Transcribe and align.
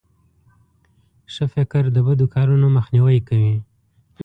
ښه 1.33 1.45
فکر 1.55 1.83
د 1.95 1.97
بدو 2.07 2.25
کارونو 2.35 2.67
مخنیوی 2.77 3.19
کوي. 3.27 3.55